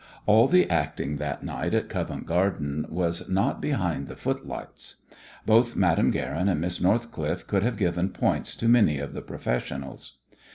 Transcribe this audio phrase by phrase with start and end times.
[0.25, 4.95] All the acting that night at Covent Garden was not behind the footlights.
[5.45, 10.17] Both Madame Guerin and Miss Northcliffe could have given points to many of the professionals.